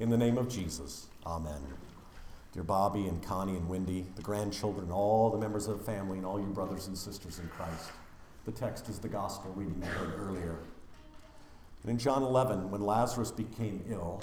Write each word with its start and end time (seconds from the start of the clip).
In 0.00 0.10
the 0.10 0.16
name 0.16 0.38
of 0.38 0.48
Jesus, 0.48 1.06
amen. 1.24 1.60
Dear 2.52 2.64
Bobby 2.64 3.06
and 3.06 3.22
Connie 3.22 3.54
and 3.54 3.68
Wendy, 3.68 4.04
the 4.16 4.22
grandchildren, 4.22 4.90
all 4.90 5.30
the 5.30 5.38
members 5.38 5.68
of 5.68 5.78
the 5.78 5.84
family, 5.84 6.18
and 6.18 6.26
all 6.26 6.40
you 6.40 6.46
brothers 6.46 6.88
and 6.88 6.98
sisters 6.98 7.38
in 7.38 7.46
Christ, 7.46 7.92
the 8.44 8.50
text 8.50 8.88
is 8.88 8.98
the 8.98 9.08
gospel 9.08 9.52
reading 9.54 9.80
you 9.80 9.88
heard 9.88 10.14
earlier. 10.18 10.56
And 11.82 11.92
in 11.92 11.98
John 11.98 12.24
11, 12.24 12.72
when 12.72 12.80
Lazarus 12.80 13.30
became 13.30 13.84
ill, 13.88 14.20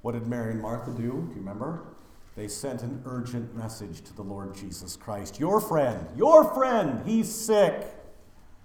what 0.00 0.12
did 0.12 0.26
Mary 0.26 0.52
and 0.52 0.62
Martha 0.62 0.90
do? 0.90 1.02
Do 1.02 1.08
you 1.08 1.34
remember? 1.34 1.82
They 2.34 2.48
sent 2.48 2.82
an 2.82 3.02
urgent 3.04 3.54
message 3.54 4.00
to 4.04 4.14
the 4.14 4.22
Lord 4.22 4.54
Jesus 4.54 4.96
Christ 4.96 5.38
Your 5.38 5.60
friend, 5.60 6.08
your 6.16 6.44
friend, 6.54 7.06
he's 7.06 7.30
sick. 7.30 7.94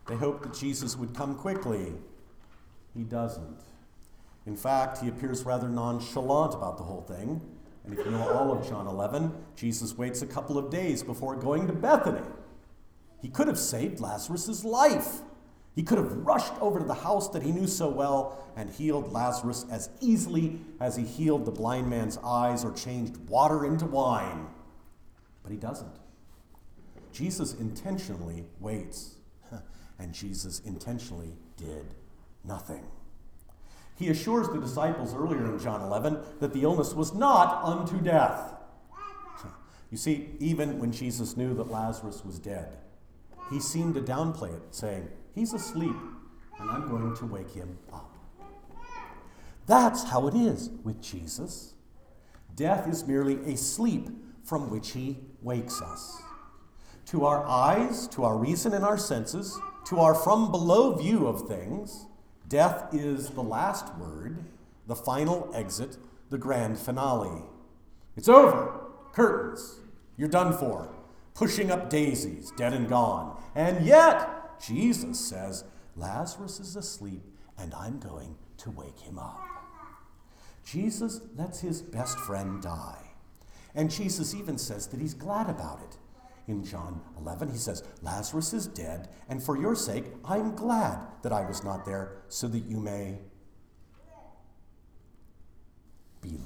They 0.08 0.16
hoped 0.16 0.44
that 0.44 0.54
Jesus 0.54 0.96
would 0.96 1.14
come 1.14 1.36
quickly. 1.36 1.92
He 2.96 3.04
doesn't. 3.04 3.60
In 4.50 4.56
fact, 4.56 4.98
he 4.98 5.10
appears 5.10 5.44
rather 5.44 5.70
nonchalant 5.70 6.56
about 6.56 6.80
the 6.80 6.84
whole 6.84 7.02
thing. 7.02 7.40
And 7.84 7.94
if 7.94 8.04
you 8.04 8.10
know 8.10 8.28
all 8.30 8.52
of 8.52 8.68
John 8.68 8.88
11, 8.88 9.32
Jesus 9.56 9.96
waits 9.96 10.24
a 10.24 10.26
couple 10.26 10.58
of 10.58 10.72
days 10.72 11.04
before 11.04 11.36
going 11.36 11.68
to 11.68 11.74
Bethany. 11.74 12.26
He 13.22 13.30
could 13.30 13.48
have 13.48 13.60
saved 13.60 14.00
Lazarus' 14.00 14.64
life. 14.64 15.20
He 15.76 15.84
could 15.84 16.00
have 16.00 16.12
rushed 16.26 16.54
over 16.62 16.80
to 16.80 16.86
the 16.86 16.96
house 16.96 17.30
that 17.30 17.44
he 17.44 17.52
knew 17.52 17.68
so 17.68 17.90
well 17.90 18.44
and 18.56 18.72
healed 18.72 19.12
Lazarus 19.12 19.68
as 19.70 19.92
easily 20.02 20.60
as 20.80 20.96
he 20.96 21.04
healed 21.04 21.46
the 21.46 21.52
blind 21.52 21.88
man's 21.88 22.18
eyes 22.24 22.66
or 22.66 22.72
changed 22.72 23.18
water 23.30 23.68
into 23.68 23.86
wine. 23.86 24.48
But 25.44 25.52
he 25.52 25.60
doesn't. 25.60 26.00
Jesus 27.14 27.54
intentionally 27.54 28.46
waits, 28.60 29.18
and 30.00 30.12
Jesus 30.12 30.60
intentionally 30.66 31.36
did 31.56 31.94
nothing. 32.44 32.84
He 34.00 34.08
assures 34.08 34.48
the 34.48 34.62
disciples 34.62 35.14
earlier 35.14 35.46
in 35.46 35.60
John 35.60 35.82
11 35.82 36.20
that 36.40 36.54
the 36.54 36.64
illness 36.64 36.94
was 36.94 37.14
not 37.14 37.62
unto 37.66 38.00
death. 38.02 38.56
You 39.92 39.98
see, 39.98 40.30
even 40.40 40.80
when 40.80 40.94
Jesus 40.94 41.36
knew 41.36 41.54
that 41.56 41.70
Lazarus 41.70 42.24
was 42.24 42.40
dead, 42.40 42.78
he 43.50 43.60
seemed 43.60 43.96
to 43.96 44.02
downplay 44.02 44.56
it, 44.56 44.62
saying, 44.72 45.10
He's 45.36 45.54
asleep, 45.54 45.96
and 46.60 46.70
I'm 46.72 46.88
going 46.88 47.16
to 47.18 47.26
wake 47.26 47.52
him 47.52 47.78
up. 47.92 48.16
That's 49.68 50.04
how 50.04 50.28
it 50.28 50.36
is 50.36 50.70
with 50.84 51.02
Jesus. 51.02 51.74
Death 52.56 52.88
is 52.88 53.06
merely 53.06 53.36
a 53.52 53.58
sleep 53.58 54.08
from 54.44 54.70
which 54.70 54.92
he 54.92 55.18
wakes 55.42 55.82
us. 55.82 56.22
To 57.08 57.26
our 57.26 57.46
eyes, 57.46 58.08
to 58.10 58.24
our 58.24 58.38
reason 58.38 58.74
and 58.74 58.86
our 58.86 58.98
senses, 58.98 59.60
to 59.88 60.00
our 60.00 60.16
from 60.16 60.52
below 60.52 60.96
view 60.96 61.28
of 61.28 61.48
things, 61.48 62.06
death 62.50 62.94
is 62.94 63.30
the 63.30 63.44
last 63.44 63.96
word, 63.96 64.44
the 64.88 64.96
final 64.96 65.50
exit, 65.54 65.98
the 66.30 66.38
grand 66.38 66.78
finale. 66.78 67.44
It's 68.18 68.28
over. 68.28 68.82
Curtains. 69.14 69.80
You're 70.18 70.28
done 70.28 70.52
for. 70.52 70.90
Pushing 71.34 71.72
up 71.72 71.90
daisies, 71.90 72.52
dead 72.58 72.74
and 72.74 72.90
gone. 72.90 73.42
And 73.56 73.86
yet, 73.86 74.60
Jesus 74.60 75.20
says, 75.20 75.64
Lazarus 75.96 76.60
is 76.60 76.76
asleep 76.76 77.24
and 77.58 77.74
I'm 77.74 78.00
going 78.00 78.36
to 78.58 78.72
wake 78.72 79.00
him 79.00 79.20
up. 79.20 79.42
Jesus 80.66 81.22
lets 81.36 81.62
his 81.62 81.82
best 81.82 82.20
friend 82.20 82.62
die. 82.62 83.12
And 83.76 83.92
Jesus 83.92 84.34
even 84.34 84.58
says 84.58 84.88
that 84.88 85.00
he's 85.00 85.14
glad 85.14 85.50
about 85.50 85.80
it. 85.82 85.98
In 86.50 86.66
John 86.66 87.00
11, 87.20 87.52
he 87.52 87.60
says, 87.60 87.84
Lazarus 88.02 88.54
is 88.54 88.66
dead, 88.66 89.08
and 89.30 89.42
for 89.42 89.56
your 89.56 89.76
sake, 89.76 90.06
I'm 90.26 90.56
glad 90.56 90.98
that 91.22 91.32
I 91.32 91.46
was 91.46 91.64
not 91.64 91.86
there 91.86 92.24
so 92.28 92.48
that 92.48 92.66
you 92.66 92.80
may 92.80 93.20
believe. 96.22 96.42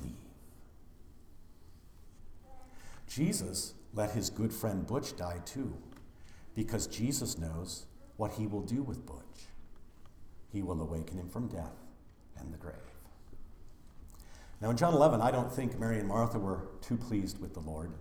Jesus 3.07 3.75
let 3.93 4.11
his 4.11 4.29
good 4.29 4.51
friend 4.51 4.85
Butch 4.85 5.15
die 5.15 5.39
too, 5.45 5.73
because 6.53 6.85
Jesus 6.87 7.37
knows 7.37 7.85
what 8.17 8.33
he 8.33 8.45
will 8.45 8.61
do 8.61 8.83
with 8.83 9.05
Butch. 9.05 9.47
He 10.51 10.61
will 10.61 10.81
awaken 10.81 11.17
him 11.17 11.29
from 11.29 11.47
death 11.47 11.79
and 12.37 12.53
the 12.53 12.57
grave. 12.57 12.75
Now, 14.59 14.69
in 14.69 14.75
John 14.75 14.93
11, 14.93 15.21
I 15.21 15.31
don't 15.31 15.51
think 15.51 15.79
Mary 15.79 15.99
and 15.99 16.09
Martha 16.09 16.39
were 16.39 16.67
too 16.81 16.97
pleased 16.97 17.39
with 17.39 17.53
the 17.53 17.61
Lord. 17.61 17.93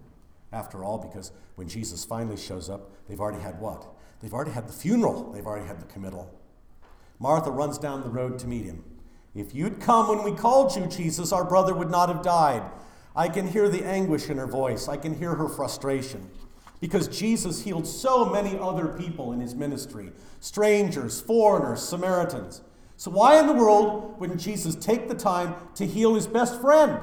After 0.52 0.84
all, 0.84 0.98
because 0.98 1.32
when 1.54 1.68
Jesus 1.68 2.04
finally 2.04 2.36
shows 2.36 2.68
up, 2.68 2.90
they've 3.08 3.20
already 3.20 3.42
had 3.42 3.60
what? 3.60 3.86
They've 4.20 4.32
already 4.32 4.52
had 4.52 4.68
the 4.68 4.72
funeral, 4.72 5.32
they've 5.32 5.46
already 5.46 5.66
had 5.66 5.80
the 5.80 5.86
committal. 5.86 6.38
Martha 7.18 7.50
runs 7.50 7.78
down 7.78 8.02
the 8.02 8.10
road 8.10 8.38
to 8.40 8.46
meet 8.46 8.64
him. 8.64 8.84
If 9.34 9.54
you'd 9.54 9.80
come 9.80 10.08
when 10.08 10.22
we 10.22 10.38
called 10.38 10.76
you, 10.76 10.86
Jesus, 10.86 11.32
our 11.32 11.44
brother 11.44 11.74
would 11.74 11.90
not 11.90 12.08
have 12.08 12.22
died. 12.22 12.62
I 13.16 13.28
can 13.28 13.48
hear 13.48 13.68
the 13.68 13.84
anguish 13.84 14.28
in 14.28 14.38
her 14.38 14.46
voice, 14.46 14.88
I 14.88 14.96
can 14.96 15.14
hear 15.14 15.34
her 15.34 15.48
frustration 15.48 16.30
because 16.82 17.06
Jesus 17.06 17.62
healed 17.62 17.86
so 17.86 18.24
many 18.24 18.58
other 18.58 18.88
people 18.88 19.32
in 19.32 19.40
his 19.40 19.54
ministry 19.54 20.10
strangers, 20.40 21.20
foreigners, 21.20 21.80
Samaritans. 21.80 22.60
So, 22.96 23.10
why 23.12 23.38
in 23.38 23.46
the 23.46 23.52
world 23.52 24.18
wouldn't 24.18 24.40
Jesus 24.40 24.74
take 24.74 25.08
the 25.08 25.14
time 25.14 25.54
to 25.76 25.86
heal 25.86 26.16
his 26.16 26.26
best 26.26 26.60
friend? 26.60 26.98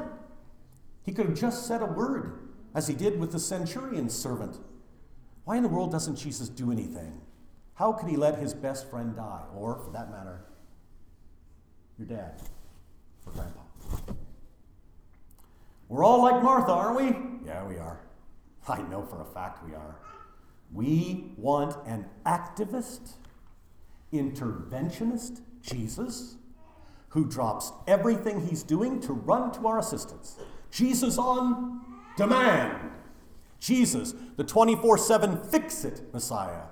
He 1.03 1.13
could 1.13 1.27
have 1.27 1.39
just 1.39 1.65
said 1.65 1.81
a 1.81 1.85
word, 1.85 2.48
as 2.73 2.87
he 2.87 2.93
did 2.93 3.19
with 3.19 3.31
the 3.31 3.39
centurion's 3.39 4.13
servant. 4.13 4.59
Why 5.45 5.57
in 5.57 5.63
the 5.63 5.69
world 5.69 5.91
doesn't 5.91 6.15
Jesus 6.15 6.49
do 6.49 6.71
anything? 6.71 7.21
How 7.75 7.93
could 7.93 8.09
he 8.09 8.17
let 8.17 8.37
his 8.37 8.53
best 8.53 8.89
friend 8.89 9.15
die? 9.15 9.43
Or, 9.55 9.79
for 9.79 9.91
that 9.91 10.11
matter, 10.11 10.41
your 11.97 12.07
dad, 12.07 12.41
or 13.25 13.33
grandpa? 13.33 13.61
We're 15.87 16.03
all 16.03 16.21
like 16.21 16.43
Martha, 16.43 16.71
aren't 16.71 16.97
we? 16.97 17.47
Yeah, 17.47 17.65
we 17.65 17.77
are. 17.77 17.99
I 18.67 18.81
know 18.83 19.03
for 19.03 19.21
a 19.21 19.25
fact 19.25 19.65
we 19.65 19.73
are. 19.73 19.95
We 20.71 21.31
want 21.35 21.75
an 21.87 22.05
activist, 22.25 23.13
interventionist 24.13 25.41
Jesus 25.61 26.35
who 27.09 27.25
drops 27.25 27.71
everything 27.87 28.45
he's 28.45 28.61
doing 28.61 28.99
to 29.01 29.13
run 29.13 29.51
to 29.53 29.67
our 29.67 29.79
assistance. 29.79 30.37
Jesus 30.69 31.17
on 31.17 31.81
demand. 32.17 32.91
Jesus, 33.59 34.13
the 34.37 34.43
24 34.43 34.97
7 34.97 35.43
fix 35.43 35.83
it 35.83 36.13
Messiah. 36.13 36.63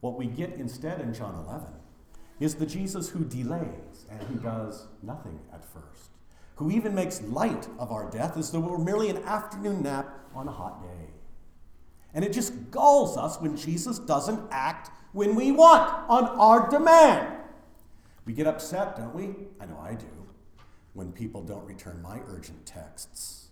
What 0.00 0.18
we 0.18 0.26
get 0.26 0.54
instead 0.54 1.00
in 1.00 1.14
John 1.14 1.34
11 1.46 1.66
is 2.40 2.54
the 2.56 2.66
Jesus 2.66 3.08
who 3.08 3.24
delays 3.24 4.06
and 4.10 4.22
who 4.24 4.36
does 4.36 4.86
nothing 5.02 5.40
at 5.52 5.64
first, 5.64 6.10
who 6.56 6.70
even 6.70 6.94
makes 6.94 7.22
light 7.22 7.68
of 7.78 7.90
our 7.90 8.10
death 8.10 8.36
as 8.36 8.50
though 8.50 8.64
it 8.64 8.70
were 8.70 8.78
merely 8.78 9.08
an 9.08 9.18
afternoon 9.24 9.82
nap 9.82 10.08
on 10.34 10.48
a 10.48 10.52
hot 10.52 10.82
day. 10.82 11.10
And 12.12 12.24
it 12.24 12.32
just 12.32 12.70
galls 12.70 13.16
us 13.16 13.40
when 13.40 13.56
Jesus 13.56 13.98
doesn't 13.98 14.40
act 14.50 14.90
when 15.12 15.36
we 15.36 15.52
want, 15.52 15.90
on 16.08 16.24
our 16.24 16.68
demand. 16.68 17.38
We 18.26 18.32
get 18.32 18.46
upset, 18.46 18.96
don't 18.96 19.14
we? 19.14 19.34
I 19.60 19.66
know 19.66 19.78
I 19.80 19.94
do, 19.94 20.06
when 20.92 21.12
people 21.12 21.42
don't 21.42 21.64
return 21.64 22.02
my 22.02 22.20
urgent 22.26 22.66
texts, 22.66 23.43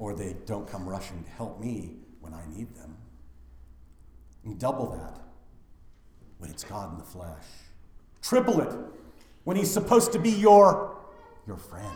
or 0.00 0.14
they 0.14 0.34
don't 0.46 0.66
come 0.66 0.88
rushing 0.88 1.22
to 1.22 1.30
help 1.32 1.60
me 1.60 1.92
when 2.20 2.32
I 2.32 2.42
need 2.48 2.74
them. 2.74 2.96
And 4.44 4.58
double 4.58 4.90
that 4.92 5.20
when 6.38 6.50
it's 6.50 6.64
God 6.64 6.90
in 6.90 6.98
the 6.98 7.04
flesh. 7.04 7.44
Triple 8.22 8.62
it 8.62 8.74
when 9.44 9.58
He's 9.58 9.70
supposed 9.70 10.12
to 10.12 10.18
be 10.18 10.30
your, 10.30 10.96
your 11.46 11.58
friend. 11.58 11.94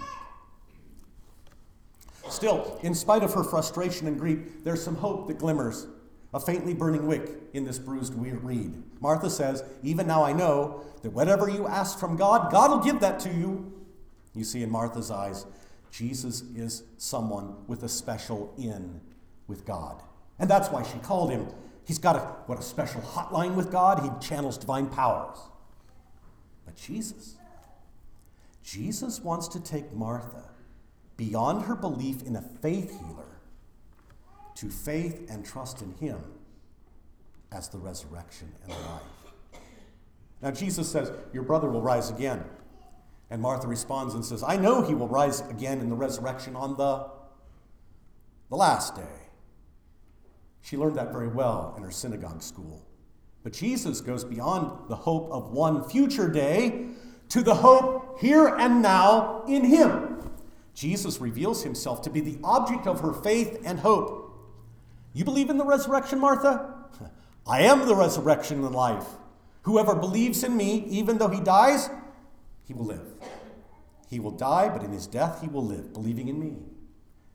Still, 2.28 2.78
in 2.82 2.94
spite 2.94 3.22
of 3.22 3.32
her 3.32 3.42
frustration 3.42 4.06
and 4.06 4.19
grief, 4.19 4.38
there's 4.65 4.82
some 4.82 4.97
hope 4.97 5.26
that 5.28 5.38
glimmers, 5.38 5.86
a 6.34 6.41
faintly 6.41 6.75
burning 6.75 7.06
wick 7.06 7.31
in 7.54 7.65
this 7.65 7.78
bruised 7.78 8.15
reed. 8.15 8.82
Martha 9.00 9.31
says, 9.31 9.65
Even 9.82 10.06
now 10.06 10.22
I 10.22 10.34
know 10.34 10.84
that 11.03 11.10
whatever 11.10 11.48
you 11.48 11.66
ask 11.66 11.98
from 11.98 12.16
God, 12.16 12.53
God 12.53 12.71
will 12.71 12.80
give 12.80 13.00
that 13.00 13.18
to 13.21 13.30
you. 13.30 13.72
You 14.34 14.45
see, 14.45 14.62
in 14.62 14.71
Martha's 14.71 15.10
eyes, 15.10 15.47
Jesus 15.95 16.43
is 16.57 16.83
someone 16.99 17.55
with 17.69 17.85
a 17.85 17.89
special 17.89 18.53
in 18.59 19.01
with 19.47 19.65
God. 19.65 20.03
And 20.41 20.51
that's 20.51 20.69
why 20.69 20.83
she 20.83 20.99
called 20.99 21.31
him. 21.31 21.47
He's 21.87 21.99
got 21.99 22.17
a, 22.17 22.21
what, 22.47 22.59
a 22.59 22.63
special 22.63 23.01
hotline 23.01 23.55
with 23.55 23.71
God? 23.71 24.01
He 24.03 24.27
channels 24.27 24.59
divine 24.59 24.89
powers. 24.89 25.39
But 26.65 26.75
Jesus, 26.75 27.37
Jesus 28.65 29.21
wants 29.21 29.47
to 29.49 29.61
take 29.61 29.93
Martha 29.93 30.43
beyond 31.17 31.67
her 31.67 31.77
belief 31.77 32.25
in 32.25 32.35
a 32.35 32.43
faith 32.43 32.91
healer 32.91 33.39
to 34.57 34.71
faith 34.71 35.31
and 35.31 35.45
trust 35.45 35.81
in 35.81 35.93
Him 35.95 36.19
as 37.53 37.69
the 37.69 37.79
resurrection 37.79 38.53
and 38.65 38.73
the 38.73 38.77
life. 38.77 39.63
Now, 40.43 40.51
Jesus 40.51 40.91
says, 40.91 41.13
Your 41.33 41.45
brother 41.45 41.71
will 41.71 41.83
rise 41.83 42.11
again. 42.11 42.43
And 43.30 43.41
Martha 43.41 43.66
responds 43.66 44.15
and 44.15 44.24
says, 44.24 44.42
I 44.42 44.56
know 44.56 44.82
he 44.82 44.94
will 44.94 45.09
rise 45.09 45.41
again 45.48 45.80
in 45.80 45.88
the 45.88 45.97
resurrection 45.97 46.56
on 46.56 46.76
the, 46.76 47.06
the 48.50 48.56
last 48.56 48.94
day. 48.94 49.28
She 50.62 50.76
learned 50.76 50.97
that 50.97 51.12
very 51.12 51.28
well 51.28 51.74
in 51.76 51.82
her 51.82 51.91
synagogue 51.91 52.42
school. 52.42 52.86
But 53.42 53.53
Jesus 53.53 54.00
goes 54.00 54.24
beyond 54.24 54.88
the 54.88 54.97
hope 54.97 55.30
of 55.30 55.53
one 55.53 55.88
future 55.88 56.28
day 56.28 56.86
to 57.28 57.42
the 57.42 57.54
hope 57.54 58.18
here 58.21 58.47
and 58.47 58.80
now 58.80 59.44
in 59.47 59.65
Him. 59.65 60.30
Jesus 60.74 61.21
reveals 61.21 61.62
himself 61.62 62.03
to 62.03 62.10
be 62.10 62.21
the 62.21 62.38
object 62.42 62.86
of 62.86 63.00
her 63.00 63.12
faith 63.12 63.60
and 63.65 63.78
hope. 63.78 64.32
You 65.12 65.24
believe 65.24 65.50
in 65.50 65.56
the 65.56 65.65
resurrection, 65.65 66.18
Martha? 66.18 66.74
I 67.47 67.60
am 67.60 67.86
the 67.86 67.94
resurrection 67.94 68.65
and 68.65 68.74
life. 68.74 69.06
Whoever 69.62 69.94
believes 69.94 70.42
in 70.42 70.56
me, 70.56 70.84
even 70.88 71.18
though 71.18 71.28
he 71.28 71.41
dies, 71.41 71.88
he 72.66 72.75
will 72.75 72.87
live. 72.87 73.07
He 74.09 74.21
will 74.21 74.31
die, 74.31 74.69
but 74.69 74.83
in 74.83 74.93
his 74.93 75.07
death 75.07 75.41
he 75.41 75.49
will 75.49 75.65
live, 75.65 75.93
believing 75.93 76.28
in 76.28 76.39
me. 76.39 76.57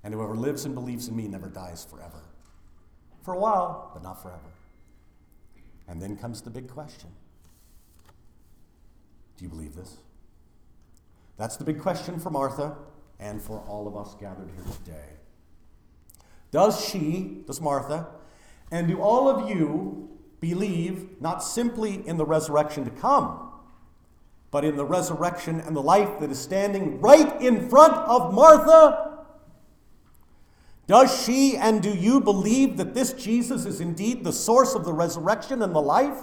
And 0.03 0.13
whoever 0.13 0.35
lives 0.35 0.65
and 0.65 0.73
believes 0.73 1.07
in 1.07 1.15
me 1.15 1.27
never 1.27 1.49
dies 1.49 1.85
forever. 1.85 2.23
For 3.21 3.33
a 3.33 3.39
while, 3.39 3.91
but 3.93 4.01
not 4.01 4.21
forever. 4.21 4.39
And 5.87 6.01
then 6.01 6.15
comes 6.15 6.41
the 6.41 6.49
big 6.49 6.69
question 6.69 7.09
Do 9.37 9.43
you 9.43 9.49
believe 9.49 9.75
this? 9.75 9.97
That's 11.37 11.57
the 11.57 11.63
big 11.63 11.79
question 11.79 12.19
for 12.19 12.29
Martha 12.29 12.75
and 13.19 13.41
for 13.41 13.59
all 13.67 13.87
of 13.87 13.95
us 13.97 14.15
gathered 14.19 14.49
here 14.55 14.73
today. 14.83 15.09
Does 16.51 16.83
she, 16.83 17.43
does 17.45 17.61
Martha, 17.61 18.07
and 18.71 18.87
do 18.87 19.01
all 19.01 19.29
of 19.29 19.49
you 19.49 20.09
believe 20.39 21.21
not 21.21 21.43
simply 21.43 22.07
in 22.07 22.17
the 22.17 22.25
resurrection 22.25 22.85
to 22.85 22.91
come, 22.91 23.48
but 24.51 24.65
in 24.65 24.75
the 24.75 24.85
resurrection 24.85 25.59
and 25.59 25.75
the 25.75 25.81
life 25.81 26.19
that 26.19 26.31
is 26.31 26.39
standing 26.39 26.99
right 27.01 27.41
in 27.41 27.69
front 27.69 27.93
of 27.93 28.33
Martha? 28.33 29.25
Does 30.87 31.23
she 31.23 31.55
and 31.55 31.83
do 31.83 31.93
you 31.93 32.19
believe 32.19 32.77
that 32.77 32.95
this 32.95 33.13
Jesus 33.13 33.65
is 33.65 33.79
indeed 33.79 34.23
the 34.23 34.33
source 34.33 34.73
of 34.73 34.85
the 34.85 34.93
resurrection 34.93 35.61
and 35.61 35.75
the 35.75 35.81
life? 35.81 36.17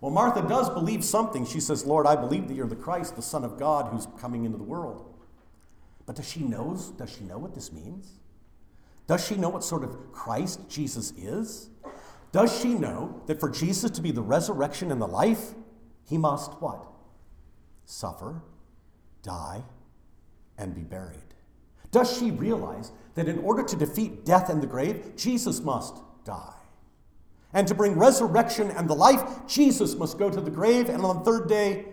Well, 0.00 0.10
Martha 0.10 0.42
does 0.42 0.68
believe 0.70 1.04
something. 1.04 1.46
She 1.46 1.60
says, 1.60 1.84
Lord, 1.84 2.06
I 2.06 2.16
believe 2.16 2.48
that 2.48 2.54
you're 2.54 2.66
the 2.66 2.76
Christ, 2.76 3.16
the 3.16 3.22
Son 3.22 3.44
of 3.44 3.58
God, 3.58 3.92
who's 3.92 4.06
coming 4.20 4.44
into 4.44 4.58
the 4.58 4.64
world. 4.64 5.14
But 6.06 6.16
does 6.16 6.28
she 6.28 6.40
knows, 6.40 6.90
does 6.90 7.10
she 7.10 7.24
know 7.24 7.38
what 7.38 7.54
this 7.54 7.72
means? 7.72 8.18
Does 9.06 9.26
she 9.26 9.36
know 9.36 9.48
what 9.48 9.64
sort 9.64 9.84
of 9.84 10.12
Christ 10.12 10.68
Jesus 10.68 11.12
is? 11.16 11.70
Does 12.32 12.60
she 12.60 12.74
know 12.74 13.22
that 13.26 13.40
for 13.40 13.48
Jesus 13.48 13.90
to 13.92 14.02
be 14.02 14.10
the 14.10 14.22
resurrection 14.22 14.92
and 14.92 15.00
the 15.00 15.06
life, 15.06 15.54
he 16.08 16.16
must 16.16 16.52
what? 16.60 16.86
Suffer, 17.84 18.42
die, 19.22 19.62
and 20.56 20.74
be 20.74 20.82
buried. 20.82 21.18
Does 21.90 22.16
she 22.16 22.30
realize 22.30 22.92
that 23.14 23.28
in 23.28 23.38
order 23.38 23.62
to 23.62 23.76
defeat 23.76 24.24
death 24.24 24.48
and 24.50 24.62
the 24.62 24.66
grave, 24.66 25.12
Jesus 25.16 25.60
must 25.60 25.96
die? 26.24 26.54
And 27.52 27.66
to 27.68 27.74
bring 27.74 27.98
resurrection 27.98 28.70
and 28.70 28.88
the 28.88 28.94
life, 28.94 29.22
Jesus 29.46 29.94
must 29.94 30.18
go 30.18 30.30
to 30.30 30.40
the 30.40 30.50
grave 30.50 30.88
and 30.88 31.02
on 31.04 31.18
the 31.18 31.24
third 31.24 31.48
day 31.48 31.86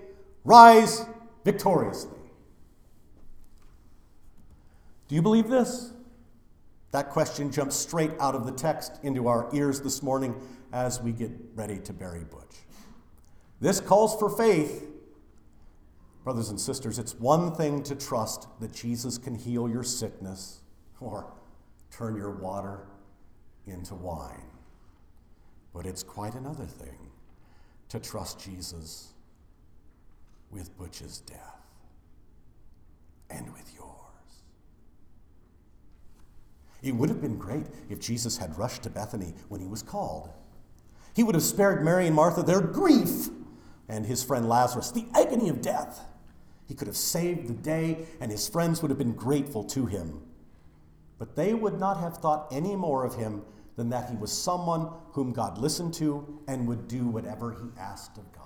rise 0.43 1.05
victoriously. 1.43 2.19
Do 5.07 5.15
you 5.15 5.21
believe 5.21 5.49
this? 5.49 5.91
That 6.91 7.09
question 7.09 7.51
jumps 7.51 7.75
straight 7.75 8.11
out 8.19 8.35
of 8.35 8.45
the 8.45 8.51
text 8.51 8.99
into 9.03 9.27
our 9.27 9.49
ears 9.53 9.81
this 9.81 10.01
morning 10.01 10.35
as 10.73 11.01
we 11.01 11.11
get 11.11 11.31
ready 11.53 11.77
to 11.79 11.93
bury 11.93 12.23
Butch. 12.23 12.64
This 13.59 13.79
calls 13.79 14.17
for 14.17 14.29
faith. 14.29 14.83
Brothers 16.23 16.49
and 16.49 16.59
sisters, 16.59 16.97
it's 16.97 17.13
one 17.15 17.53
thing 17.53 17.83
to 17.83 17.95
trust 17.95 18.47
that 18.59 18.73
Jesus 18.73 19.17
can 19.17 19.35
heal 19.35 19.69
your 19.69 19.83
sickness 19.83 20.61
or 20.99 21.31
turn 21.91 22.15
your 22.15 22.31
water 22.31 22.87
into 23.67 23.95
wine. 23.95 24.47
But 25.73 25.85
it's 25.85 26.03
quite 26.03 26.33
another 26.33 26.65
thing 26.65 27.11
to 27.89 27.99
trust 27.99 28.39
Jesus 28.39 29.13
with 30.49 30.75
Butch's 30.77 31.19
death 31.19 31.61
and 33.29 33.51
with 33.53 33.71
yours. 33.75 33.91
It 36.81 36.95
would 36.95 37.09
have 37.09 37.21
been 37.21 37.37
great 37.37 37.65
if 37.89 37.99
Jesus 37.99 38.37
had 38.37 38.57
rushed 38.57 38.83
to 38.83 38.89
Bethany 38.89 39.33
when 39.49 39.61
he 39.61 39.67
was 39.67 39.81
called. 39.81 40.29
He 41.15 41.23
would 41.23 41.35
have 41.35 41.43
spared 41.43 41.83
Mary 41.83 42.07
and 42.07 42.15
Martha 42.15 42.43
their 42.43 42.61
grief 42.61 43.29
and 43.87 44.05
his 44.05 44.23
friend 44.23 44.47
Lazarus 44.47 44.91
the 44.91 45.05
agony 45.13 45.49
of 45.49 45.61
death. 45.61 46.01
He 46.67 46.73
could 46.73 46.87
have 46.87 46.97
saved 46.97 47.47
the 47.47 47.53
day, 47.53 48.05
and 48.19 48.31
his 48.31 48.47
friends 48.47 48.81
would 48.81 48.89
have 48.89 48.97
been 48.97 49.13
grateful 49.13 49.63
to 49.65 49.85
him. 49.85 50.21
But 51.19 51.35
they 51.35 51.53
would 51.53 51.79
not 51.79 51.99
have 51.99 52.17
thought 52.17 52.47
any 52.51 52.75
more 52.75 53.05
of 53.05 53.15
him 53.15 53.43
than 53.75 53.89
that 53.89 54.09
he 54.09 54.15
was 54.15 54.31
someone 54.31 54.89
whom 55.11 55.31
God 55.31 55.57
listened 55.57 55.93
to 55.95 56.41
and 56.47 56.67
would 56.67 56.87
do 56.87 57.07
whatever 57.07 57.51
he 57.51 57.79
asked 57.79 58.17
of 58.17 58.31
God. 58.31 58.41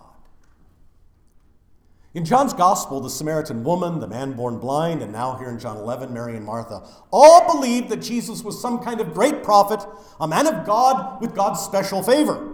In 2.16 2.26
John's 2.26 2.54
Gospel, 2.54 3.00
the 3.00 3.10
Samaritan 3.10 3.64
woman, 3.64 4.00
the 4.00 4.08
man 4.08 4.34
born 4.34 4.58
blind, 4.58 5.04
and 5.04 5.14
now 5.14 5.38
here 5.38 5.50
in 5.50 5.60
John 5.60 5.78
11, 5.78 6.12
Mary 6.12 6.36
and 6.36 6.46
Martha, 6.46 6.84
all 7.12 7.54
believed 7.54 7.90
that 7.90 8.02
Jesus 8.02 8.44
was 8.44 8.60
some 8.60 8.80
kind 8.80 9.00
of 9.00 9.14
great 9.14 9.44
prophet, 9.44 9.80
a 10.20 10.28
man 10.28 10.48
of 10.48 10.66
God 10.66 11.22
with 11.22 11.36
God's 11.36 11.60
special 11.62 12.02
favor. 12.02 12.49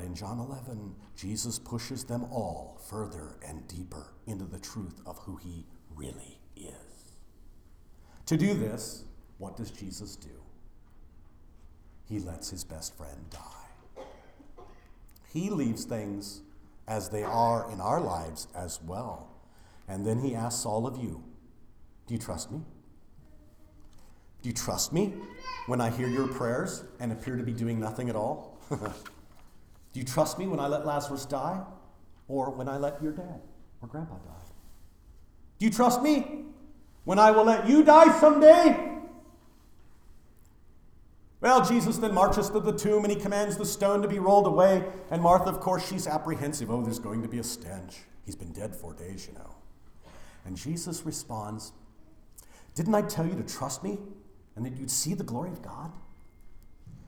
But 0.00 0.06
in 0.06 0.14
John 0.14 0.38
11, 0.38 0.94
Jesus 1.14 1.58
pushes 1.58 2.04
them 2.04 2.24
all 2.32 2.80
further 2.88 3.36
and 3.46 3.68
deeper 3.68 4.14
into 4.26 4.46
the 4.46 4.58
truth 4.58 4.98
of 5.04 5.18
who 5.18 5.36
he 5.36 5.66
really 5.94 6.40
is. 6.56 7.12
To 8.24 8.38
do 8.38 8.54
this, 8.54 9.04
what 9.36 9.58
does 9.58 9.70
Jesus 9.70 10.16
do? 10.16 10.30
He 12.08 12.18
lets 12.18 12.48
his 12.48 12.64
best 12.64 12.96
friend 12.96 13.26
die. 13.28 14.04
He 15.34 15.50
leaves 15.50 15.84
things 15.84 16.40
as 16.88 17.10
they 17.10 17.22
are 17.22 17.70
in 17.70 17.78
our 17.78 18.00
lives 18.00 18.48
as 18.56 18.80
well. 18.82 19.28
And 19.86 20.06
then 20.06 20.20
he 20.20 20.34
asks 20.34 20.64
all 20.64 20.86
of 20.86 20.96
you 20.96 21.22
Do 22.06 22.14
you 22.14 22.20
trust 22.20 22.50
me? 22.50 22.62
Do 24.40 24.48
you 24.48 24.54
trust 24.54 24.94
me 24.94 25.12
when 25.66 25.82
I 25.82 25.90
hear 25.90 26.08
your 26.08 26.26
prayers 26.26 26.84
and 27.00 27.12
appear 27.12 27.36
to 27.36 27.42
be 27.42 27.52
doing 27.52 27.78
nothing 27.78 28.08
at 28.08 28.16
all? 28.16 28.56
Do 29.92 30.00
you 30.00 30.06
trust 30.06 30.38
me 30.38 30.46
when 30.46 30.60
I 30.60 30.66
let 30.66 30.86
Lazarus 30.86 31.26
die 31.26 31.60
or 32.28 32.50
when 32.50 32.68
I 32.68 32.76
let 32.76 33.02
your 33.02 33.12
dad 33.12 33.40
or 33.82 33.88
grandpa 33.88 34.14
die? 34.16 34.40
Do 35.58 35.66
you 35.66 35.72
trust 35.72 36.02
me 36.02 36.44
when 37.04 37.18
I 37.18 37.30
will 37.30 37.44
let 37.44 37.68
you 37.68 37.82
die 37.82 38.18
someday? 38.18 38.88
Well, 41.40 41.64
Jesus 41.64 41.96
then 41.96 42.12
marches 42.12 42.50
to 42.50 42.60
the 42.60 42.72
tomb 42.72 43.04
and 43.04 43.12
he 43.12 43.18
commands 43.18 43.56
the 43.56 43.64
stone 43.64 44.02
to 44.02 44.08
be 44.08 44.18
rolled 44.18 44.46
away. 44.46 44.84
And 45.10 45.22
Martha, 45.22 45.48
of 45.48 45.60
course, 45.60 45.88
she's 45.88 46.06
apprehensive. 46.06 46.70
Oh, 46.70 46.82
there's 46.82 46.98
going 46.98 47.22
to 47.22 47.28
be 47.28 47.38
a 47.38 47.44
stench. 47.44 48.00
He's 48.26 48.36
been 48.36 48.52
dead 48.52 48.76
four 48.76 48.92
days, 48.92 49.26
you 49.26 49.34
know. 49.34 49.54
And 50.44 50.56
Jesus 50.56 51.04
responds, 51.04 51.72
Didn't 52.74 52.94
I 52.94 53.02
tell 53.02 53.26
you 53.26 53.34
to 53.34 53.42
trust 53.42 53.82
me 53.82 53.98
and 54.54 54.64
that 54.66 54.76
you'd 54.76 54.90
see 54.90 55.14
the 55.14 55.24
glory 55.24 55.50
of 55.50 55.62
God? 55.62 55.92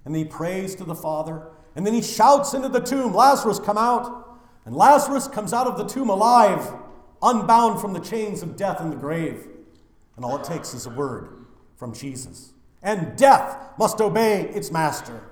And 0.05 0.15
he 0.15 0.25
prays 0.25 0.75
to 0.77 0.85
the 0.85 0.95
Father. 0.95 1.49
And 1.77 1.87
then 1.87 1.95
he 1.95 2.03
shouts 2.03 2.55
into 2.55 2.69
the 2.69 2.81
tomb, 2.81 3.15
Lazarus, 3.15 3.59
come 3.59 3.79
out. 3.79 4.39
And 4.65 4.75
Lazarus 4.75 5.29
comes 5.29 5.53
out 5.53 5.67
of 5.67 5.77
the 5.77 5.85
tomb 5.85 6.09
alive, 6.09 6.73
unbound 7.23 7.81
from 7.81 7.93
the 7.93 8.01
chains 8.01 8.43
of 8.43 8.57
death 8.57 8.81
and 8.81 8.93
the 8.93 8.97
grave. 8.97 9.47
And 10.17 10.25
all 10.25 10.37
it 10.37 10.45
takes 10.45 10.75
is 10.75 10.87
a 10.87 10.91
word 10.91 11.47
from 11.77 11.95
Jesus 11.95 12.53
and 12.83 13.17
death 13.17 13.57
must 13.79 14.01
obey 14.01 14.49
its 14.49 14.71
master. 14.71 15.23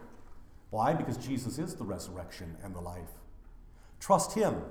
Why? 0.70 0.94
Because 0.94 1.16
Jesus 1.16 1.58
is 1.58 1.74
the 1.74 1.84
resurrection 1.84 2.56
and 2.62 2.74
the 2.74 2.80
life. 2.80 3.10
Trust 3.98 4.34
him, 4.34 4.62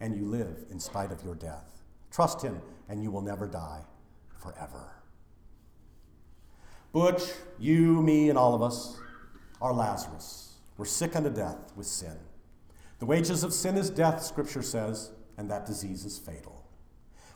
and 0.00 0.16
you 0.16 0.24
live 0.24 0.64
in 0.70 0.80
spite 0.80 1.12
of 1.12 1.22
your 1.22 1.34
death. 1.34 1.82
Trust 2.10 2.42
him, 2.42 2.60
and 2.88 3.02
you 3.02 3.10
will 3.10 3.20
never 3.20 3.46
die 3.46 3.82
forever. 4.38 5.01
Butch, 6.92 7.22
you, 7.58 8.02
me, 8.02 8.28
and 8.28 8.38
all 8.38 8.54
of 8.54 8.62
us 8.62 8.98
are 9.60 9.72
Lazarus. 9.72 10.56
We're 10.76 10.84
sick 10.84 11.16
unto 11.16 11.30
death 11.30 11.72
with 11.74 11.86
sin. 11.86 12.16
The 12.98 13.06
wages 13.06 13.42
of 13.42 13.52
sin 13.52 13.76
is 13.76 13.90
death, 13.90 14.22
Scripture 14.22 14.62
says, 14.62 15.10
and 15.36 15.50
that 15.50 15.66
disease 15.66 16.04
is 16.04 16.18
fatal. 16.18 16.64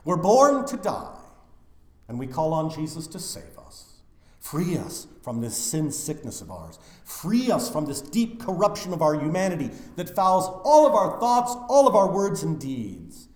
We're 0.05 0.17
born 0.17 0.67
to 0.67 0.77
die, 0.77 1.19
and 2.07 2.19
we 2.19 2.27
call 2.27 2.53
on 2.53 2.71
Jesus 2.71 3.07
to 3.09 3.19
save 3.19 3.59
us. 3.59 3.95
Free 4.39 4.79
us 4.79 5.09
from 5.23 5.41
this 5.41 5.57
sin 5.57 5.91
sickness 5.91 6.41
of 6.41 6.53
ours. 6.53 6.79
Free 7.05 7.51
us 7.51 7.69
from 7.69 7.87
this 7.87 8.01
deep 8.01 8.41
corruption 8.41 8.93
of 8.93 9.03
our 9.03 9.15
humanity 9.15 9.71
that 9.97 10.15
fouls 10.15 10.47
all 10.65 10.87
of 10.87 10.95
our 10.95 11.19
thoughts, 11.19 11.57
all 11.69 11.89
of 11.89 11.97
our 11.97 12.09
words 12.09 12.45
and 12.45 12.61
deeds. 12.61 13.27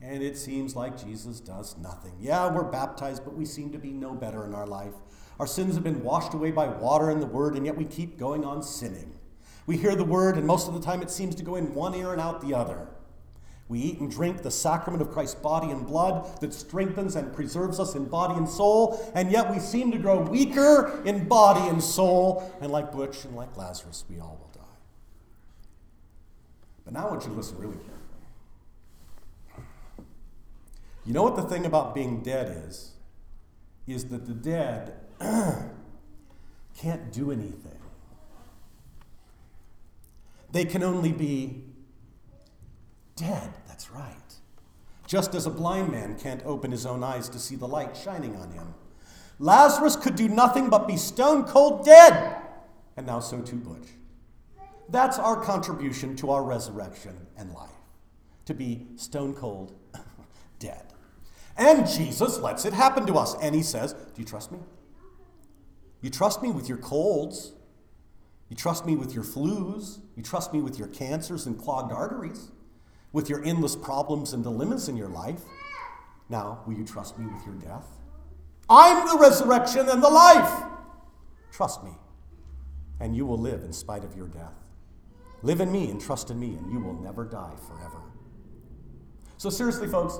And 0.00 0.22
it 0.22 0.36
seems 0.36 0.74
like 0.74 1.00
Jesus 1.00 1.38
does 1.38 1.76
nothing. 1.78 2.14
Yeah, 2.18 2.52
we're 2.52 2.64
baptized, 2.64 3.24
but 3.24 3.34
we 3.34 3.44
seem 3.44 3.70
to 3.70 3.78
be 3.78 3.92
no 3.92 4.14
better 4.14 4.44
in 4.44 4.54
our 4.54 4.66
life. 4.66 4.94
Our 5.38 5.46
sins 5.46 5.74
have 5.74 5.84
been 5.84 6.02
washed 6.02 6.32
away 6.32 6.50
by 6.50 6.66
water 6.66 7.10
and 7.10 7.20
the 7.20 7.26
word, 7.26 7.56
and 7.56 7.66
yet 7.66 7.76
we 7.76 7.84
keep 7.84 8.18
going 8.18 8.44
on 8.44 8.62
sinning. 8.62 9.12
We 9.66 9.76
hear 9.76 9.94
the 9.94 10.04
word, 10.04 10.36
and 10.36 10.46
most 10.46 10.68
of 10.68 10.74
the 10.74 10.80
time 10.80 11.02
it 11.02 11.10
seems 11.10 11.34
to 11.34 11.42
go 11.42 11.56
in 11.56 11.74
one 11.74 11.94
ear 11.94 12.12
and 12.12 12.20
out 12.20 12.40
the 12.40 12.54
other. 12.54 12.88
We 13.68 13.80
eat 13.80 13.98
and 13.98 14.10
drink 14.10 14.42
the 14.42 14.50
sacrament 14.50 15.02
of 15.02 15.10
Christ's 15.10 15.34
body 15.34 15.70
and 15.70 15.84
blood 15.84 16.40
that 16.40 16.54
strengthens 16.54 17.16
and 17.16 17.34
preserves 17.34 17.80
us 17.80 17.96
in 17.96 18.04
body 18.06 18.34
and 18.34 18.48
soul, 18.48 19.10
and 19.14 19.30
yet 19.30 19.50
we 19.50 19.58
seem 19.58 19.90
to 19.90 19.98
grow 19.98 20.20
weaker 20.20 21.02
in 21.04 21.26
body 21.26 21.68
and 21.68 21.82
soul, 21.82 22.50
and 22.60 22.70
like 22.70 22.92
Butch 22.92 23.24
and 23.24 23.34
like 23.34 23.56
Lazarus, 23.56 24.04
we 24.08 24.20
all 24.20 24.38
will 24.40 24.50
die. 24.54 24.68
But 26.84 26.94
now 26.94 27.08
I 27.08 27.10
want 27.10 27.24
you 27.24 27.30
to 27.30 27.34
listen 27.34 27.58
really 27.58 27.74
carefully. 27.74 27.96
You 31.04 31.12
know 31.12 31.24
what 31.24 31.34
the 31.34 31.42
thing 31.42 31.66
about 31.66 31.94
being 31.94 32.22
dead 32.22 32.64
is? 32.68 32.92
Is 33.86 34.06
that 34.06 34.26
the 34.26 34.34
dead 34.34 34.94
can't 36.76 37.12
do 37.12 37.30
anything. 37.30 37.78
They 40.52 40.64
can 40.64 40.82
only 40.82 41.12
be 41.12 41.64
dead. 43.14 43.52
That's 43.66 43.90
right. 43.90 44.16
Just 45.06 45.34
as 45.34 45.46
a 45.46 45.50
blind 45.50 45.90
man 45.90 46.18
can't 46.18 46.44
open 46.44 46.70
his 46.70 46.84
own 46.84 47.04
eyes 47.04 47.28
to 47.28 47.38
see 47.38 47.56
the 47.56 47.68
light 47.68 47.96
shining 47.96 48.36
on 48.36 48.50
him. 48.50 48.74
Lazarus 49.38 49.96
could 49.96 50.16
do 50.16 50.28
nothing 50.28 50.68
but 50.68 50.88
be 50.88 50.96
stone 50.96 51.44
cold 51.44 51.84
dead. 51.84 52.36
And 52.96 53.06
now 53.06 53.20
so 53.20 53.40
too 53.40 53.56
Butch. 53.56 53.88
That's 54.88 55.18
our 55.18 55.40
contribution 55.40 56.16
to 56.16 56.30
our 56.30 56.42
resurrection 56.42 57.26
and 57.36 57.52
life 57.52 57.70
to 58.46 58.54
be 58.54 58.86
stone 58.96 59.34
cold 59.34 59.74
dead. 60.58 60.84
And 61.56 61.86
Jesus 61.86 62.38
lets 62.38 62.64
it 62.64 62.72
happen 62.72 63.06
to 63.06 63.14
us. 63.14 63.34
And 63.40 63.54
he 63.54 63.62
says, 63.62 63.92
Do 63.92 64.20
you 64.20 64.24
trust 64.24 64.52
me? 64.52 64.58
You 66.02 66.10
trust 66.10 66.42
me 66.42 66.50
with 66.50 66.68
your 66.68 66.78
colds. 66.78 67.52
You 68.48 68.56
trust 68.56 68.86
me 68.86 68.94
with 68.94 69.14
your 69.14 69.24
flus. 69.24 69.98
You 70.16 70.22
trust 70.22 70.52
me 70.52 70.60
with 70.60 70.78
your 70.78 70.88
cancers 70.88 71.46
and 71.46 71.58
clogged 71.58 71.92
arteries, 71.92 72.50
with 73.12 73.28
your 73.28 73.42
endless 73.44 73.74
problems 73.74 74.32
and 74.32 74.42
dilemmas 74.42 74.88
in 74.88 74.96
your 74.96 75.08
life. 75.08 75.40
Now, 76.28 76.62
will 76.66 76.74
you 76.74 76.84
trust 76.84 77.18
me 77.18 77.26
with 77.26 77.44
your 77.44 77.54
death? 77.54 77.86
I'm 78.68 79.06
the 79.06 79.18
resurrection 79.18 79.88
and 79.88 80.02
the 80.02 80.08
life. 80.08 80.64
Trust 81.52 81.84
me, 81.84 81.92
and 83.00 83.16
you 83.16 83.24
will 83.24 83.38
live 83.38 83.62
in 83.62 83.72
spite 83.72 84.04
of 84.04 84.16
your 84.16 84.28
death. 84.28 84.54
Live 85.42 85.60
in 85.60 85.70
me 85.70 85.90
and 85.90 86.00
trust 86.00 86.30
in 86.30 86.38
me, 86.38 86.54
and 86.54 86.70
you 86.70 86.80
will 86.80 86.94
never 86.94 87.24
die 87.24 87.54
forever. 87.66 88.02
So, 89.38 89.50
seriously, 89.50 89.86
folks, 89.86 90.18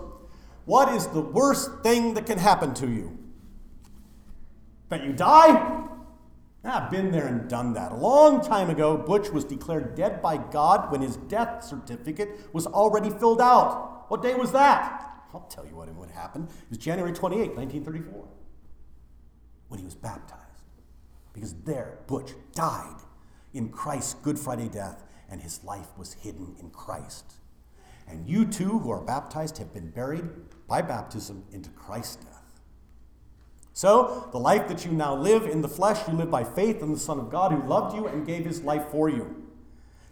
what 0.66 0.92
is 0.94 1.06
the 1.08 1.20
worst 1.20 1.70
thing 1.82 2.14
that 2.14 2.26
can 2.26 2.38
happen 2.38 2.75
to 2.75 2.88
you? 2.88 3.18
That 4.88 5.04
you 5.04 5.12
die? 5.12 5.85
I've 6.64 6.90
been 6.90 7.12
there 7.12 7.28
and 7.28 7.49
done 7.49 7.75
that. 7.75 7.92
A 7.92 7.96
long 7.96 8.44
time 8.44 8.70
ago, 8.70 8.96
Butch 8.96 9.30
was 9.30 9.44
declared 9.44 9.94
dead 9.94 10.20
by 10.20 10.37
God 10.37 10.90
when 10.90 11.00
his 11.00 11.16
death 11.16 11.64
certificate 11.64 12.52
was 12.52 12.66
already 12.66 13.11
filled 13.11 13.40
out. 13.40 14.06
What 14.08 14.23
day 14.23 14.35
was 14.35 14.50
that? 14.52 15.06
I'll 15.32 15.42
tell 15.42 15.64
you 15.64 15.76
what 15.76 15.88
would 15.94 16.11
happen. 16.11 16.44
It 16.44 16.70
was 16.70 16.78
January 16.78 17.12
28, 17.12 17.54
1934, 17.54 18.28
when 19.68 19.78
he 19.78 19.85
was 19.85 19.94
baptized. 19.94 20.42
Because 21.32 21.54
there, 21.64 21.99
Butch 22.08 22.32
died 22.54 22.96
in 23.54 23.68
Christ's 23.68 24.14
Good 24.14 24.38
Friday 24.38 24.68
death, 24.68 25.04
and 25.30 25.40
his 25.40 25.62
life 25.62 25.88
was 25.96 26.14
hidden 26.14 26.56
in 26.58 26.70
Christ. 26.70 27.35
And 28.08 28.26
you 28.28 28.44
too, 28.44 28.78
who 28.80 28.90
are 28.90 29.00
baptized, 29.00 29.58
have 29.58 29.73
been 29.73 29.90
buried 29.90 30.25
by 30.66 30.82
baptism 30.82 31.44
into 31.52 31.70
Christ's 31.70 32.16
death. 32.16 32.37
So, 33.73 34.28
the 34.32 34.38
life 34.38 34.68
that 34.68 34.87
you 34.87 34.92
now 34.92 35.14
live 35.14 35.44
in 35.44 35.61
the 35.61 35.68
flesh, 35.68 36.00
you 36.08 36.14
live 36.14 36.30
by 36.30 36.44
faith 36.44 36.80
in 36.80 36.92
the 36.92 36.99
Son 36.99 37.18
of 37.18 37.30
God 37.30 37.52
who 37.52 37.62
loved 37.68 37.94
you 37.94 38.06
and 38.06 38.26
gave 38.26 38.44
his 38.44 38.62
life 38.62 38.87
for 38.90 39.11
you. 39.11 39.46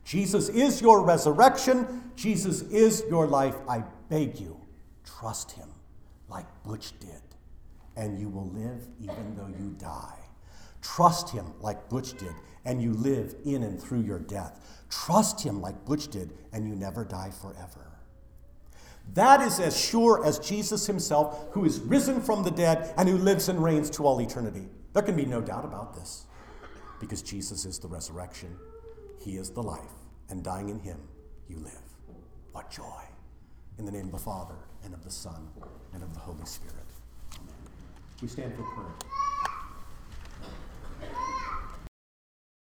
Jesus 0.05 0.51
is 0.51 0.83
your 0.83 1.03
resurrection. 1.03 2.13
Jesus 2.15 2.61
is 2.63 3.03
your 3.09 3.27
life. 3.27 3.57
I 3.67 3.85
beg 4.11 4.39
you, 4.39 4.61
trust 5.05 5.53
him 5.53 5.69
like 6.29 6.47
Butch 6.63 6.93
did, 7.01 7.23
and 7.97 8.19
you 8.21 8.29
will 8.29 8.51
live 8.51 8.87
even 9.01 9.35
though 9.35 9.49
you 9.59 9.75
die. 9.79 10.19
Trust 10.83 11.31
him 11.31 11.47
like 11.61 11.89
Butch 11.89 12.13
did, 12.19 12.35
and 12.67 12.83
you 12.83 12.93
live 12.93 13.35
in 13.47 13.63
and 13.63 13.81
through 13.81 14.03
your 14.03 14.19
death. 14.19 14.85
Trust 14.91 15.41
him 15.41 15.63
like 15.63 15.87
Butch 15.87 16.09
did, 16.09 16.35
and 16.53 16.69
you 16.69 16.75
never 16.75 17.03
die 17.05 17.31
forever. 17.31 17.94
That 19.13 19.43
is 19.43 19.61
as 19.61 19.79
sure 19.79 20.25
as 20.25 20.39
Jesus 20.39 20.87
himself, 20.87 21.53
who 21.53 21.65
is 21.65 21.79
risen 21.79 22.21
from 22.21 22.43
the 22.43 22.51
dead 22.51 22.93
and 22.97 23.09
who 23.09 23.19
lives 23.19 23.49
and 23.49 23.63
reigns 23.63 23.91
to 23.91 24.05
all 24.05 24.21
eternity. 24.21 24.67
There 24.93 25.03
can 25.03 25.15
be 25.15 25.27
no 25.27 25.41
doubt 25.41 25.65
about 25.65 25.95
this, 25.95 26.25
because 27.01 27.23
Jesus 27.23 27.65
is 27.65 27.79
the 27.79 27.89
resurrection, 27.89 28.57
he 29.21 29.37
is 29.37 29.51
the 29.51 29.63
life, 29.63 29.81
and 30.31 30.43
dying 30.43 30.69
in 30.69 30.81
him, 30.81 30.99
you 31.49 31.59
live. 31.59 31.83
What 32.53 32.71
joy! 32.71 33.03
In 33.79 33.85
the 33.85 33.93
name 33.93 34.07
of 34.07 34.13
the 34.13 34.19
Father, 34.19 34.57
and 34.85 34.95
of 34.95 35.05
the 35.05 35.11
Son, 35.11 35.49
and 35.93 36.03
of 36.03 36.13
the 36.15 36.21
Holy 36.21 36.45
Spirit. 36.47 36.77
Amen. 37.35 37.55
We 38.23 38.29
stand 38.29 38.55
for 38.55 38.63
prayer. 38.63 38.95